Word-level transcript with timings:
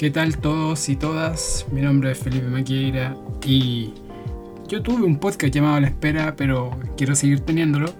¿Qué 0.00 0.10
tal 0.10 0.38
todos 0.38 0.88
y 0.88 0.96
todas? 0.96 1.66
Mi 1.70 1.82
nombre 1.82 2.12
es 2.12 2.18
Felipe 2.18 2.46
Maquieira 2.46 3.14
y 3.44 3.92
yo 4.66 4.80
tuve 4.80 5.02
un 5.02 5.18
podcast 5.18 5.52
llamado 5.52 5.78
La 5.78 5.88
Espera, 5.88 6.36
pero 6.36 6.70
quiero 6.96 7.14
seguir 7.14 7.40
teniéndolo. 7.40 7.92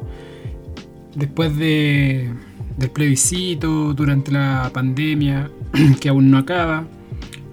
Después 1.14 1.54
de, 1.58 2.30
del 2.78 2.90
plebiscito, 2.90 3.92
durante 3.92 4.32
la 4.32 4.70
pandemia, 4.72 5.50
que 6.00 6.08
aún 6.08 6.30
no 6.30 6.38
acaba, 6.38 6.86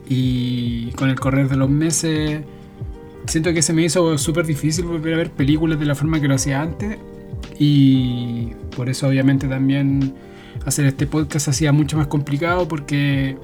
y 0.08 0.92
con 0.92 1.10
el 1.10 1.20
correr 1.20 1.50
de 1.50 1.58
los 1.58 1.70
meses, 1.70 2.40
siento 3.26 3.52
que 3.52 3.62
se 3.62 3.74
me 3.74 3.84
hizo 3.84 4.18
súper 4.18 4.46
difícil 4.46 4.86
volver 4.86 5.16
a 5.16 5.18
ver 5.18 5.32
películas 5.32 5.78
de 5.78 5.88
la 5.88 5.94
forma 5.94 6.22
que 6.22 6.30
lo 6.30 6.36
hacía 6.36 6.62
antes. 6.62 6.98
Y 7.60 8.54
por 8.78 8.88
eso 8.88 9.10
obviamente 9.10 9.50
también 9.50 10.14
hacer 10.66 10.86
este 10.86 11.06
podcast 11.06 11.50
hacía 11.50 11.74
mucho 11.74 11.98
más 11.98 12.08
complicado 12.08 12.66
porque 12.66 13.36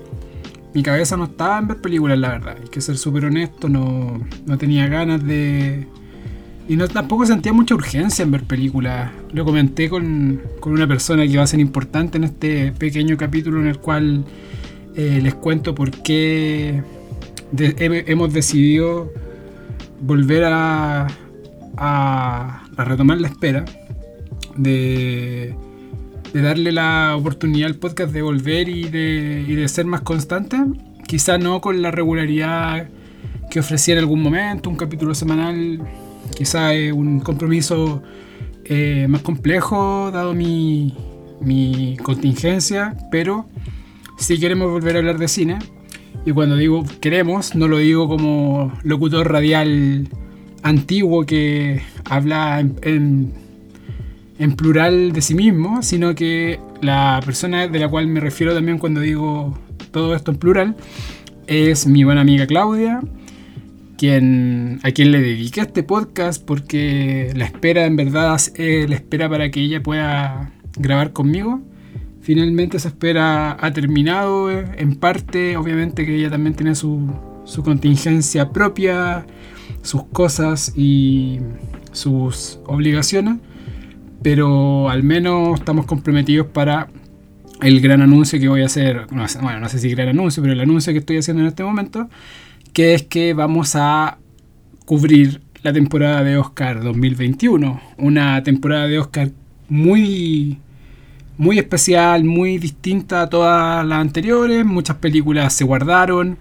mi 0.73 0.81
cabeza 0.81 1.17
no 1.17 1.25
estaba 1.25 1.59
en 1.59 1.67
ver 1.67 1.77
películas, 1.77 2.17
la 2.17 2.29
verdad. 2.29 2.57
Hay 2.61 2.69
que 2.69 2.81
ser 2.81 2.97
súper 2.97 3.25
honesto, 3.25 3.69
no, 3.69 4.21
no, 4.45 4.57
tenía 4.57 4.87
ganas 4.87 5.23
de... 5.25 5.87
Y 6.67 6.75
no, 6.77 6.87
tampoco 6.87 7.25
sentía 7.25 7.51
mucha 7.51 7.75
urgencia 7.75 8.23
en 8.23 8.31
ver 8.31 8.43
películas. 8.43 9.11
Lo 9.31 9.43
comenté 9.45 9.89
con, 9.89 10.41
con, 10.59 10.73
una 10.73 10.87
persona 10.87 11.27
que 11.27 11.37
va 11.37 11.43
a 11.43 11.47
ser 11.47 11.59
importante 11.59 12.17
en 12.17 12.23
este 12.23 12.71
pequeño 12.71 13.17
capítulo 13.17 13.59
en 13.59 13.67
el 13.67 13.79
cual 13.79 14.23
eh, 14.95 15.19
les 15.21 15.35
cuento 15.35 15.75
por 15.75 15.91
qué 15.91 16.81
hemos 17.57 18.33
decidido 18.33 19.11
volver 20.01 20.45
a, 20.45 21.07
a 21.77 22.63
retomar 22.77 23.19
la 23.19 23.27
espera 23.27 23.65
de 24.55 25.55
de 26.33 26.41
darle 26.41 26.71
la 26.71 27.15
oportunidad 27.15 27.67
al 27.67 27.75
podcast 27.75 28.11
de 28.11 28.21
volver 28.21 28.67
y 28.67 28.89
de, 28.89 29.45
y 29.47 29.53
de 29.55 29.67
ser 29.67 29.85
más 29.85 30.01
constante. 30.01 30.57
Quizá 31.07 31.37
no 31.37 31.61
con 31.61 31.81
la 31.81 31.91
regularidad 31.91 32.89
que 33.51 33.59
ofrecía 33.59 33.93
en 33.93 33.99
algún 33.99 34.21
momento, 34.21 34.69
un 34.69 34.75
capítulo 34.75 35.13
semanal, 35.13 35.79
quizá 36.35 36.73
es 36.73 36.91
un 36.91 37.19
compromiso 37.19 38.01
eh, 38.65 39.05
más 39.07 39.21
complejo 39.21 40.09
dado 40.11 40.33
mi, 40.33 40.95
mi 41.39 41.97
contingencia, 42.01 42.97
pero 43.11 43.45
si 44.17 44.39
queremos 44.39 44.71
volver 44.71 44.95
a 44.95 44.99
hablar 44.99 45.19
de 45.19 45.27
cine. 45.27 45.59
Y 46.25 46.31
cuando 46.31 46.55
digo 46.55 46.83
queremos, 46.99 47.53
no 47.53 47.67
lo 47.67 47.77
digo 47.77 48.07
como 48.07 48.71
locutor 48.83 49.31
radial 49.31 50.07
antiguo 50.63 51.25
que 51.25 51.81
habla 52.05 52.59
en 52.81 53.42
plural 54.51 55.13
de 55.13 55.21
sí 55.21 55.35
mismo, 55.35 55.81
sino 55.81 56.13
que 56.15 56.59
la 56.81 57.21
persona 57.23 57.67
de 57.67 57.79
la 57.79 57.87
cual 57.87 58.07
me 58.07 58.19
refiero 58.19 58.53
también 58.53 58.77
cuando 58.77 58.99
digo 58.99 59.57
todo 59.91 60.15
esto 60.15 60.31
en 60.31 60.37
plural 60.37 60.75
es 61.47 61.87
mi 61.87 62.03
buena 62.03 62.21
amiga 62.21 62.45
Claudia, 62.45 62.99
a 62.99 64.91
quien 64.91 65.11
le 65.11 65.21
dediqué 65.21 65.61
este 65.61 65.81
podcast 65.83 66.43
porque 66.43 67.31
la 67.35 67.45
espera 67.45 67.85
en 67.85 67.95
verdad 67.95 68.37
es 68.55 68.89
la 68.89 68.95
espera 68.95 69.29
para 69.29 69.49
que 69.49 69.61
ella 69.61 69.81
pueda 69.81 70.51
grabar 70.75 71.13
conmigo. 71.13 71.61
Finalmente 72.21 72.75
esa 72.77 72.89
espera 72.89 73.57
ha 73.59 73.71
terminado 73.71 74.51
en 74.51 74.95
parte, 74.95 75.55
obviamente 75.55 76.05
que 76.05 76.15
ella 76.15 76.29
también 76.29 76.53
tiene 76.53 76.75
su 76.75 77.07
contingencia 77.63 78.49
propia, 78.49 79.25
sus 79.83 80.03
cosas 80.07 80.73
y 80.75 81.39
sus 81.93 82.59
obligaciones 82.65 83.37
pero 84.23 84.89
al 84.89 85.03
menos 85.03 85.59
estamos 85.59 85.85
comprometidos 85.85 86.47
para 86.47 86.87
el 87.61 87.81
gran 87.81 88.01
anuncio 88.01 88.39
que 88.39 88.47
voy 88.47 88.61
a 88.61 88.65
hacer, 88.65 89.05
bueno, 89.41 89.59
no 89.59 89.69
sé 89.69 89.79
si 89.79 89.89
gran 89.89 90.09
anuncio, 90.09 90.41
pero 90.41 90.53
el 90.53 90.61
anuncio 90.61 90.93
que 90.93 90.99
estoy 90.99 91.17
haciendo 91.17 91.43
en 91.43 91.49
este 91.49 91.63
momento, 91.63 92.09
que 92.71 92.93
es 92.93 93.03
que 93.03 93.33
vamos 93.33 93.75
a 93.75 94.17
cubrir 94.85 95.41
la 95.61 95.71
temporada 95.71 96.23
de 96.23 96.37
Oscar 96.37 96.81
2021, 96.81 97.81
una 97.97 98.41
temporada 98.43 98.87
de 98.87 98.99
Oscar 98.99 99.29
muy 99.69 100.57
muy 101.35 101.57
especial, 101.57 102.23
muy 102.23 102.59
distinta 102.59 103.23
a 103.23 103.29
todas 103.29 103.85
las 103.85 103.99
anteriores, 103.99 104.63
muchas 104.65 104.97
películas 104.97 105.53
se 105.53 105.63
guardaron, 105.63 106.37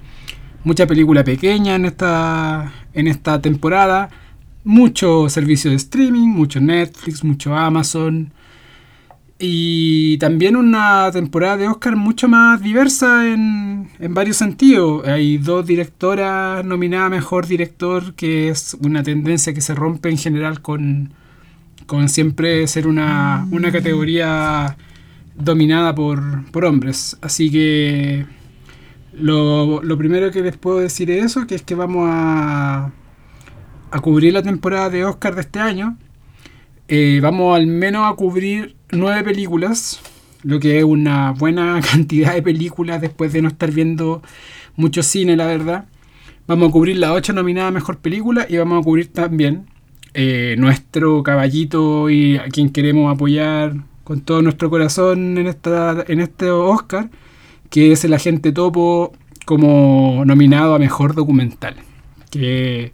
mucha 0.65 0.87
película 0.87 1.25
pequeña 1.25 1.75
en 1.75 1.87
esta 1.87 2.73
en 2.95 3.09
esta 3.09 3.41
temporada 3.41 4.11
mucho 4.65 5.29
servicio 5.29 5.71
de 5.71 5.77
streaming, 5.77 6.29
mucho 6.29 6.61
Netflix, 6.61 7.25
mucho 7.25 7.55
Amazon. 7.55 8.33
Y 9.45 10.19
también 10.19 10.55
una 10.55 11.11
temporada 11.11 11.57
de 11.57 11.67
Oscar 11.67 11.97
mucho 11.97 12.29
más 12.29 12.63
diversa 12.63 13.29
en, 13.29 13.91
en 13.99 14.15
varios 14.15 14.37
sentidos. 14.37 15.05
Hay 15.09 15.39
dos 15.39 15.67
directoras 15.67 16.65
nominadas 16.65 17.11
Mejor 17.11 17.49
Director, 17.49 18.15
que 18.15 18.51
es 18.51 18.77
una 18.81 19.03
tendencia 19.03 19.53
que 19.53 19.61
se 19.61 19.75
rompe 19.75 20.11
en 20.11 20.19
general 20.19 20.63
con, 20.63 21.13
con 21.87 22.09
siempre 22.09 22.69
ser 22.69 22.87
una, 22.87 23.49
una 23.51 23.73
categoría 23.73 24.77
dominada 25.37 25.93
por, 25.93 26.49
por 26.53 26.65
hombres. 26.65 27.19
Así 27.21 27.51
que 27.51 28.25
lo, 29.13 29.83
lo 29.83 29.99
primero 29.99 30.31
que 30.31 30.43
les 30.43 30.57
puedo 30.57 30.79
decir 30.79 31.11
es 31.11 31.25
eso, 31.25 31.49
que 31.49 31.57
es 31.57 31.63
que 31.63 31.75
vamos 31.75 32.07
a 32.09 32.93
a 33.93 34.01
cubrir 34.01 34.33
la 34.33 34.43
temporada 34.43 34.89
de 34.89 35.05
Oscar 35.05 35.35
de 35.35 35.43
este 35.43 35.61
año. 35.61 35.97
Eh, 36.89 37.21
vamos 37.23 37.55
al 37.55 37.67
menos 37.67 38.11
a 38.11 38.17
cubrir 38.17 38.75
nueve 38.91 39.23
películas, 39.23 40.01
lo 40.43 40.59
que 40.59 40.79
es 40.79 40.85
una 40.85 41.33
buena 41.33 41.81
cantidad 41.93 42.35
de 42.35 42.43
películas 42.43 43.01
después 43.01 43.33
de 43.33 43.43
no 43.43 43.49
estar 43.49 43.71
viendo 43.71 44.23
mucho 44.77 45.03
cine, 45.03 45.37
la 45.37 45.47
verdad. 45.47 45.85
Vamos 46.47 46.71
a 46.71 46.73
cubrir 46.73 46.97
las 46.97 47.11
ocho 47.11 47.33
nominadas 47.35 47.69
a 47.69 47.73
Mejor 47.73 47.99
Película 47.99 48.47
y 48.49 48.57
vamos 48.57 48.81
a 48.81 48.85
cubrir 48.85 49.13
también 49.13 49.67
eh, 50.15 50.57
nuestro 50.59 51.23
caballito 51.23 52.11
y 52.11 52.37
a 52.37 52.45
quien 52.49 52.71
queremos 52.71 53.15
apoyar 53.15 53.75
con 54.05 54.23
todo 54.23 54.43
nuestro 54.43 54.71
corazón 54.71 55.39
en, 55.39 55.47
esta, 55.47 56.05
en 56.09 56.21
este 56.21 56.51
Oscar, 56.51 57.11
que 57.71 57.93
es 57.93 58.05
el 58.05 58.15
agente 58.15 58.53
topo 58.53 59.13
como 59.45 60.25
nominado 60.25 60.75
a 60.75 60.79
Mejor 60.79 61.15
Documental. 61.15 61.77
Que 62.31 62.93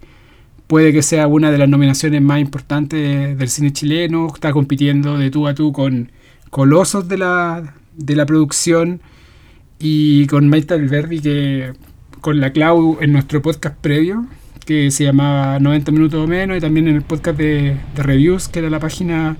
puede 0.69 0.93
que 0.93 1.01
sea 1.01 1.25
una 1.25 1.49
de 1.49 1.57
las 1.57 1.67
nominaciones 1.67 2.21
más 2.21 2.39
importantes 2.39 3.35
del 3.35 3.49
cine 3.49 3.73
chileno, 3.73 4.27
está 4.31 4.51
compitiendo 4.51 5.17
de 5.17 5.31
tú 5.31 5.47
a 5.47 5.55
tú 5.55 5.73
con 5.73 6.11
colosos 6.51 7.07
de 7.07 7.17
la, 7.17 7.73
de 7.95 8.15
la 8.15 8.27
producción 8.27 9.01
y 9.79 10.27
con 10.27 10.47
Maite 10.47 10.75
Alberdi, 10.75 11.21
que 11.21 11.73
con 12.21 12.39
la 12.39 12.53
Clau 12.53 12.99
en 13.01 13.13
nuestro 13.13 13.41
podcast 13.41 13.77
previo, 13.81 14.27
que 14.63 14.91
se 14.91 15.05
llamaba 15.05 15.57
90 15.57 15.91
minutos 15.91 16.23
o 16.23 16.27
menos, 16.27 16.55
y 16.55 16.61
también 16.61 16.87
en 16.87 16.97
el 16.97 17.01
podcast 17.01 17.39
de, 17.39 17.75
reviews, 17.95 18.47
que 18.47 18.59
era 18.59 18.69
la 18.69 18.79
página 18.79 19.37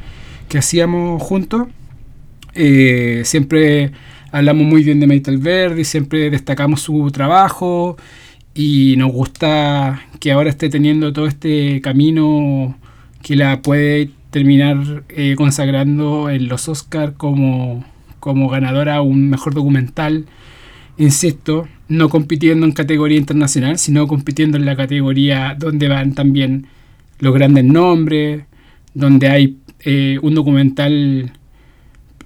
que 0.47 0.57
hacíamos 0.57 1.21
juntos. 1.21 1.67
Eh, 2.55 3.21
siempre 3.23 3.91
hablamos 4.31 4.65
muy 4.65 4.83
bien 4.83 4.99
de 4.99 5.05
Maite 5.05 5.29
Alberdi, 5.29 5.83
siempre 5.83 6.31
destacamos 6.31 6.81
su 6.81 7.11
trabajo 7.11 7.97
y 8.61 8.97
nos 8.97 9.13
gusta 9.13 10.01
que 10.19 10.33
ahora 10.33 10.49
esté 10.49 10.67
teniendo 10.67 11.13
todo 11.13 11.27
este 11.27 11.79
camino 11.79 12.77
que 13.21 13.37
la 13.37 13.61
puede 13.61 14.09
terminar 14.31 15.05
eh, 15.07 15.35
consagrando 15.37 16.29
en 16.29 16.49
los 16.49 16.67
Oscars 16.67 17.13
como, 17.15 17.85
como 18.19 18.49
ganadora 18.49 18.97
a 18.97 19.01
un 19.01 19.29
mejor 19.29 19.53
documental. 19.53 20.25
Insisto, 20.97 21.69
no 21.87 22.09
compitiendo 22.09 22.65
en 22.65 22.73
categoría 22.73 23.17
internacional, 23.17 23.79
sino 23.79 24.07
compitiendo 24.07 24.57
en 24.57 24.65
la 24.65 24.75
categoría 24.75 25.55
donde 25.57 25.87
van 25.87 26.13
también 26.13 26.67
los 27.19 27.33
grandes 27.33 27.63
nombres, 27.63 28.43
donde 28.93 29.29
hay 29.29 29.57
eh, 29.85 30.19
un 30.21 30.35
documental 30.35 31.31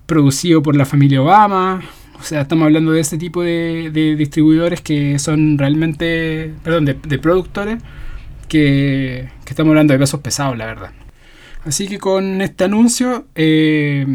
producido 0.07 0.63
por 0.63 0.75
la 0.75 0.85
familia 0.85 1.21
Obama, 1.21 1.83
o 2.23 2.25
sea, 2.25 2.41
estamos 2.41 2.63
hablando 2.65 2.93
de 2.93 3.01
ese 3.01 3.17
tipo 3.17 3.43
de, 3.43 3.91
distribuidores 4.17 4.79
que 4.79 5.19
son 5.19 5.57
realmente, 5.57 6.53
perdón, 6.63 6.85
de, 6.85 7.19
productores 7.19 7.83
que, 8.47 9.29
estamos 9.45 9.71
hablando 9.71 9.91
de 9.91 9.99
pesos 9.99 10.21
pesados, 10.21 10.57
la 10.57 10.65
verdad. 10.65 10.91
Así 11.65 11.85
que 11.87 11.99
con 11.99 12.41
este 12.41 12.63
anuncio, 12.63 13.27
eh, 13.35 14.07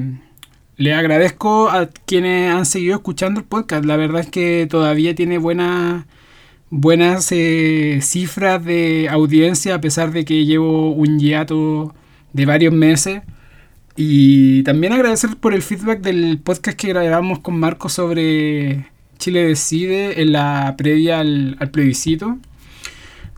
le 0.78 0.94
agradezco 0.94 1.68
a 1.68 1.90
quienes 2.06 2.50
han 2.54 2.64
seguido 2.64 2.96
escuchando 2.96 3.40
el 3.40 3.46
podcast. 3.46 3.84
La 3.84 3.96
verdad 3.96 4.22
es 4.22 4.30
que 4.30 4.66
todavía 4.70 5.14
tiene 5.14 5.36
buenas 5.36 6.06
buenas 6.70 7.30
eh, 7.32 7.98
cifras 8.00 8.64
de 8.64 9.08
audiencia 9.10 9.74
a 9.74 9.80
pesar 9.80 10.12
de 10.12 10.24
que 10.24 10.46
llevo 10.46 10.92
un 10.92 11.18
hiato 11.18 11.94
de 12.32 12.46
varios 12.46 12.72
meses. 12.72 13.20
Y 14.00 14.62
también 14.62 14.92
agradecer 14.92 15.30
por 15.38 15.52
el 15.54 15.60
feedback 15.60 16.00
del 16.00 16.38
podcast 16.38 16.78
que 16.78 16.86
grabamos 16.86 17.40
con 17.40 17.58
Marco 17.58 17.88
sobre 17.88 18.86
Chile 19.18 19.42
Decide 19.42 20.22
en 20.22 20.30
la 20.30 20.76
previa 20.78 21.18
al, 21.18 21.58
plebiscito. 21.72 22.38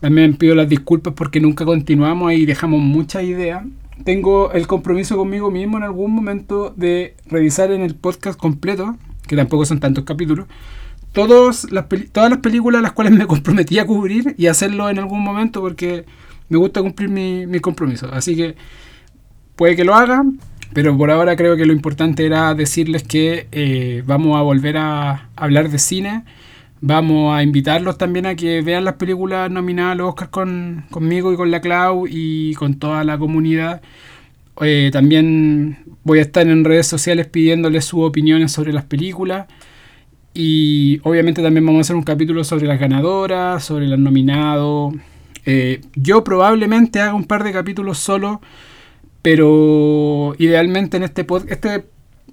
También 0.01 0.35
pido 0.35 0.53
las 0.53 0.69
disculpas 0.69 1.15
porque 1.15 1.39
nunca 1.39 1.65
continuamos 1.65 2.33
y 2.33 2.45
dejamos 2.45 2.79
muchas 2.79 3.23
ideas. 3.23 3.63
Tengo 4.03 4.51
el 4.51 4.67
compromiso 4.67 5.17
conmigo 5.17 5.49
mismo 5.49 5.77
en 5.77 5.83
algún 5.83 6.11
momento 6.11 6.71
de 6.77 7.15
revisar 7.25 7.71
en 7.71 7.81
el 7.81 7.95
podcast 7.95 8.39
completo, 8.39 8.97
que 9.25 9.35
tampoco 9.35 9.65
son 9.65 9.79
tantos 9.79 10.03
capítulos, 10.03 10.45
todos 11.11 11.71
las 11.71 11.85
todas 12.11 12.29
las 12.29 12.39
películas 12.39 12.83
las 12.83 12.91
cuales 12.91 13.13
me 13.13 13.25
comprometí 13.25 13.79
a 13.79 13.87
cubrir 13.87 14.35
y 14.37 14.45
hacerlo 14.45 14.91
en 14.91 14.99
algún 14.99 15.23
momento 15.23 15.59
porque 15.59 16.05
me 16.49 16.59
gusta 16.59 16.83
cumplir 16.83 17.09
mi, 17.09 17.47
mi 17.47 17.59
compromiso. 17.59 18.13
Así 18.13 18.35
que 18.35 18.55
puede 19.55 19.75
que 19.75 19.83
lo 19.83 19.95
haga, 19.95 20.23
pero 20.73 20.97
por 20.97 21.11
ahora 21.11 21.35
creo 21.35 21.55
que 21.57 21.65
lo 21.65 21.73
importante 21.73 22.25
era 22.25 22.53
decirles 22.53 23.03
que 23.03 23.47
eh, 23.51 24.03
vamos 24.05 24.37
a 24.37 24.41
volver 24.41 24.77
a 24.77 25.29
hablar 25.35 25.69
de 25.69 25.79
cine. 25.79 26.23
Vamos 26.79 27.35
a 27.35 27.43
invitarlos 27.43 27.97
también 27.97 28.25
a 28.25 28.35
que 28.35 28.61
vean 28.61 28.85
las 28.85 28.95
películas 28.95 29.51
nominadas 29.51 29.91
a 29.91 29.95
los 29.95 30.09
Oscars 30.09 30.31
con, 30.31 30.85
conmigo 30.89 31.31
y 31.31 31.35
con 31.35 31.51
la 31.51 31.61
Clau 31.61 32.07
y 32.09 32.55
con 32.55 32.75
toda 32.75 33.03
la 33.03 33.17
comunidad. 33.17 33.81
Eh, 34.61 34.89
también 34.91 35.77
voy 36.03 36.19
a 36.19 36.23
estar 36.23 36.47
en 36.47 36.63
redes 36.63 36.87
sociales 36.87 37.27
pidiéndoles 37.27 37.85
sus 37.85 38.01
opiniones 38.01 38.51
sobre 38.51 38.73
las 38.73 38.85
películas. 38.85 39.47
Y 40.33 40.99
obviamente 41.03 41.41
también 41.41 41.65
vamos 41.65 41.79
a 41.79 41.81
hacer 41.81 41.95
un 41.95 42.03
capítulo 42.03 42.43
sobre 42.43 42.65
las 42.65 42.79
ganadoras, 42.79 43.63
sobre 43.63 43.87
los 43.87 43.99
nominados. 43.99 44.93
Eh, 45.45 45.81
yo 45.95 46.23
probablemente 46.23 47.01
haga 47.01 47.13
un 47.13 47.25
par 47.25 47.43
de 47.43 47.51
capítulos 47.51 47.97
solo, 47.97 48.41
pero 49.21 50.35
idealmente 50.37 50.97
en 50.97 51.03
este 51.03 51.25
este 51.47 51.85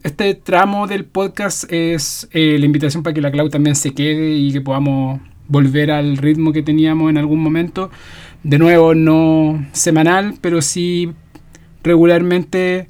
este 0.05 0.35
tramo 0.35 0.87
del 0.87 1.05
podcast 1.05 1.65
es 1.73 2.29
eh, 2.33 2.57
la 2.59 2.67
invitación 2.67 3.03
para 3.03 3.15
que 3.15 3.21
la 3.21 3.33
Clau 3.33 3.49
también 3.49 3.75
se 3.75 3.95
quede 3.95 4.31
y 4.31 4.53
que 4.53 4.61
podamos 4.61 5.21
volver 5.49 5.91
al 5.91 6.17
ritmo 6.17 6.53
que 6.53 6.63
teníamos 6.63 7.11
en 7.11 7.19
algún 7.19 7.41
momento. 7.41 7.91
De 8.45 8.59
nuevo, 8.59 8.95
no 8.95 9.67
semanal, 9.73 10.35
pero 10.41 10.63
sí 10.63 11.13
regularmente 11.83 12.87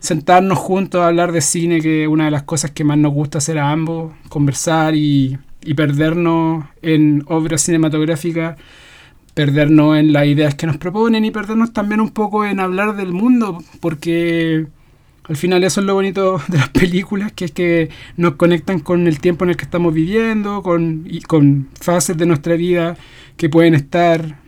sentarnos 0.00 0.58
juntos 0.58 1.00
a 1.00 1.06
hablar 1.06 1.30
de 1.30 1.40
cine, 1.40 1.80
que 1.80 2.02
es 2.02 2.08
una 2.08 2.24
de 2.24 2.32
las 2.32 2.42
cosas 2.42 2.72
que 2.72 2.82
más 2.82 2.98
nos 2.98 3.12
gusta 3.12 3.38
hacer 3.38 3.58
a 3.58 3.70
ambos, 3.70 4.12
conversar 4.28 4.96
y, 4.96 5.38
y 5.62 5.74
perdernos 5.74 6.64
en 6.82 7.22
obras 7.28 7.62
cinematográficas, 7.62 8.58
perdernos 9.34 9.96
en 9.96 10.12
las 10.12 10.26
ideas 10.26 10.54
que 10.54 10.66
nos 10.66 10.76
proponen 10.76 11.24
y 11.24 11.30
perdernos 11.30 11.72
también 11.72 12.00
un 12.00 12.10
poco 12.10 12.44
en 12.44 12.60
hablar 12.60 12.96
del 12.96 13.12
mundo, 13.12 13.62
porque 13.80 14.66
al 15.24 15.36
final 15.36 15.64
eso 15.64 15.80
es 15.80 15.86
lo 15.86 15.94
bonito 15.94 16.40
de 16.48 16.58
las 16.58 16.68
películas, 16.68 17.32
que 17.32 17.46
es 17.46 17.52
que 17.52 17.90
nos 18.16 18.34
conectan 18.34 18.80
con 18.80 19.06
el 19.06 19.20
tiempo 19.20 19.44
en 19.44 19.50
el 19.50 19.56
que 19.56 19.64
estamos 19.64 19.94
viviendo, 19.94 20.62
con, 20.62 21.04
y 21.06 21.20
con 21.20 21.68
fases 21.80 22.16
de 22.16 22.26
nuestra 22.26 22.56
vida 22.56 22.96
que 23.36 23.48
pueden 23.48 23.74
estar 23.74 24.38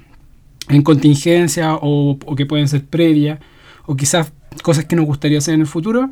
en 0.69 0.82
contingencia 0.82 1.75
o, 1.75 2.19
o 2.25 2.37
que 2.37 2.46
pueden 2.46 2.69
ser 2.69 2.84
previas, 2.84 3.38
o 3.87 3.96
quizás 3.96 4.32
cosas 4.62 4.84
que 4.84 4.96
nos 4.96 5.06
gustaría 5.06 5.38
hacer 5.38 5.54
en 5.54 5.60
el 5.62 5.66
futuro. 5.66 6.10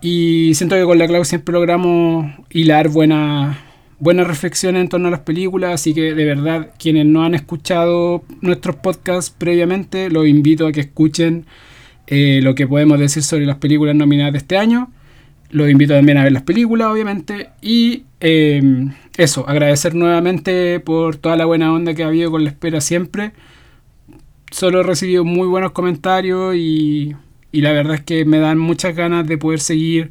Y 0.00 0.54
siento 0.54 0.76
que 0.76 0.84
con 0.84 0.98
la 0.98 1.08
Clau 1.08 1.24
siempre 1.24 1.52
logramos 1.52 2.32
hilar 2.50 2.88
buenas 2.88 3.56
buenas 4.00 4.26
reflexiones 4.26 4.82
en 4.82 4.88
torno 4.88 5.08
a 5.08 5.10
las 5.10 5.20
películas, 5.20 5.74
así 5.74 5.94
que 5.94 6.14
de 6.14 6.24
verdad 6.24 6.70
quienes 6.78 7.06
no 7.06 7.24
han 7.24 7.34
escuchado 7.34 8.24
nuestros 8.40 8.76
podcasts 8.76 9.34
previamente, 9.36 10.10
los 10.10 10.26
invito 10.26 10.66
a 10.66 10.72
que 10.72 10.80
escuchen 10.80 11.46
eh, 12.06 12.40
lo 12.42 12.54
que 12.54 12.66
podemos 12.66 12.98
decir 12.98 13.22
sobre 13.22 13.46
las 13.46 13.56
películas 13.56 13.94
nominadas 13.94 14.32
de 14.32 14.38
este 14.38 14.56
año. 14.56 14.90
Los 15.50 15.70
invito 15.70 15.94
también 15.94 16.18
a 16.18 16.24
ver 16.24 16.32
las 16.32 16.42
películas, 16.42 16.88
obviamente. 16.88 17.48
Y 17.62 18.04
eh, 18.20 18.62
eso, 19.16 19.48
agradecer 19.48 19.94
nuevamente 19.94 20.78
por 20.80 21.16
toda 21.16 21.36
la 21.36 21.46
buena 21.46 21.72
onda 21.72 21.94
que 21.94 22.02
ha 22.04 22.08
habido 22.08 22.30
con 22.30 22.44
la 22.44 22.50
espera 22.50 22.80
siempre. 22.80 23.32
Solo 24.50 24.80
he 24.80 24.82
recibido 24.82 25.24
muy 25.24 25.46
buenos 25.48 25.72
comentarios 25.72 26.54
y 26.54 27.14
y 27.52 27.62
la 27.62 27.72
verdad 27.72 27.94
es 27.94 28.02
que 28.02 28.24
me 28.24 28.38
dan 28.38 28.58
muchas 28.58 28.94
ganas 28.94 29.26
de 29.26 29.38
poder 29.38 29.60
seguir 29.60 30.10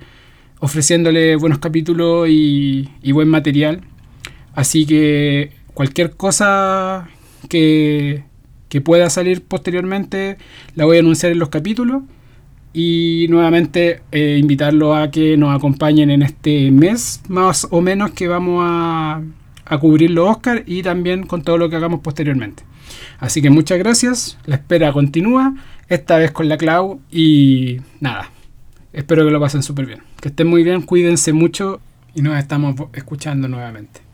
ofreciéndole 0.60 1.36
buenos 1.36 1.60
capítulos 1.60 2.28
y, 2.30 2.90
buen 3.12 3.28
material. 3.30 3.82
Así 4.54 4.86
que 4.86 5.52
cualquier 5.74 6.12
cosa 6.12 7.10
que, 7.50 8.24
pueda 8.84 9.10
salir 9.10 9.42
posteriormente 9.44 10.38
la 10.76 10.86
voy 10.86 10.98
a 10.98 11.00
anunciar 11.00 11.32
en 11.32 11.40
los 11.40 11.50
capítulos. 11.50 12.04
Y 12.74 13.26
nuevamente 13.30 14.02
eh, 14.12 14.38
invitarlo 14.40 14.96
a 14.96 15.10
que 15.10 15.36
nos 15.36 15.56
acompañen 15.56 16.12
en 16.12 16.22
este 16.22 16.70
mes, 16.70 17.22
más 17.28 17.68
o 17.72 17.82
menos, 17.82 18.12
que 18.12 18.28
vamos 18.28 18.64
a, 18.64 19.24
a 19.66 19.78
cubrir 19.80 20.12
los 20.12 20.30
Oscars 20.30 20.62
y 20.68 20.84
también 20.84 21.26
con 21.26 21.42
todo 21.42 21.58
lo 21.58 21.70
que 21.70 21.76
hagamos 21.76 22.02
posteriormente. 22.02 22.64
Así 23.20 23.42
que 23.42 23.50
muchas 23.50 23.80
gracias, 23.80 24.38
la 24.46 24.56
espera 24.56 24.94
continúa 24.94 25.56
esta 25.90 26.18
vez 26.18 26.32
con 26.32 26.50
la 26.50 26.58
Clau 26.58 27.00
y 27.12 27.78
nada, 28.00 28.30
espero 28.98 29.24
que 29.24 29.32
lo 29.32 29.40
pasen 29.40 29.64
súper 29.64 29.86
bien. 29.86 30.02
Que 30.20 30.30
estén 30.30 30.48
muy 30.48 30.64
bien, 30.64 30.82
cuídense 30.82 31.32
mucho 31.32 31.80
y 32.16 32.22
nos 32.24 32.38
estamos 32.38 32.76
escuchando 32.94 33.48
nuevamente. 33.48 34.07